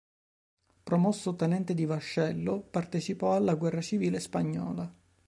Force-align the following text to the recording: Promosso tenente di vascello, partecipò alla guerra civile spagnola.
Promosso 0.83 1.35
tenente 1.35 1.75
di 1.75 1.85
vascello, 1.85 2.59
partecipò 2.61 3.35
alla 3.35 3.53
guerra 3.53 3.81
civile 3.81 4.19
spagnola. 4.19 4.91